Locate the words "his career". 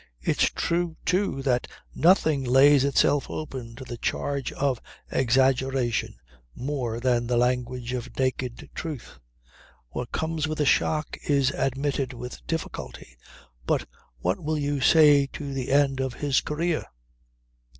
16.15-16.87